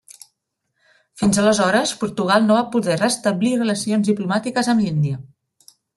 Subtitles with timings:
[1.23, 5.21] Fins aleshores Portugal no va poder restablir relacions diplomàtiques amb l'Índia.